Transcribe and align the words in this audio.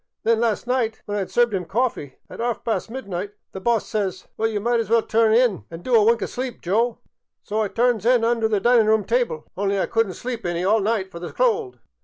An' 0.25 0.31
then 0.31 0.39
las' 0.39 0.65
night 0.65 1.03
when 1.05 1.15
I 1.19 1.23
'd 1.25 1.29
served 1.29 1.53
'em 1.53 1.65
coffee 1.65 2.15
at 2.27 2.41
'arf 2.41 2.63
past 2.63 2.89
midnight, 2.89 3.35
the 3.51 3.59
boss 3.61 3.85
says,' 3.85 4.25
Well, 4.35 4.49
ye 4.49 4.57
might 4.57 4.79
as 4.79 4.89
well 4.89 5.03
turn 5.03 5.31
in 5.31 5.65
an' 5.69 5.83
do 5.83 5.93
a 5.93 6.03
wink 6.03 6.23
o' 6.23 6.25
sleep, 6.25 6.59
Joe.' 6.59 6.97
So 7.43 7.61
I 7.61 7.67
turns 7.67 8.03
in 8.03 8.23
under 8.23 8.47
the 8.47 8.59
dinin' 8.59 8.87
room 8.87 9.03
tyble; 9.05 9.43
only 9.55 9.79
I 9.79 9.85
could 9.85 10.07
n't 10.07 10.15
sleep 10.15 10.43
any 10.43 10.63
all 10.65 10.79
night 10.79 11.11
fer 11.11 11.19
the 11.19 11.31
cold. 11.31 11.77